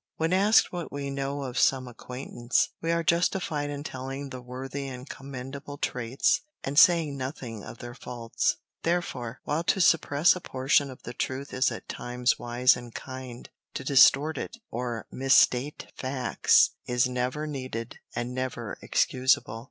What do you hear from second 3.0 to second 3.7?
justified